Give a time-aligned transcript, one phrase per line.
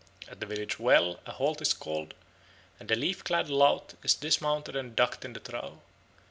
[0.27, 2.15] At the village well a halt is called
[2.79, 5.73] and the leaf clad lout is dismounted and ducked in the trough.